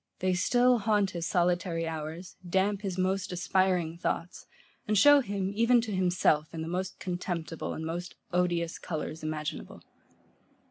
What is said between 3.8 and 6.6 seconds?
thoughts, and show him, even to himself,